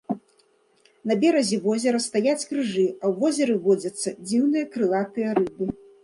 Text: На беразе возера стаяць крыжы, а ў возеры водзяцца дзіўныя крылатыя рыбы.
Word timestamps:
На 1.09 1.15
беразе 1.23 1.57
возера 1.65 1.99
стаяць 2.05 2.47
крыжы, 2.53 2.85
а 3.01 3.05
ў 3.11 3.13
возеры 3.21 3.57
водзяцца 3.67 4.09
дзіўныя 4.27 4.65
крылатыя 4.77 5.29
рыбы. 5.41 5.69